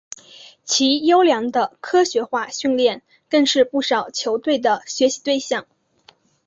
[0.65, 5.67] 其优良的科学化训练更是不少球队的学习对象。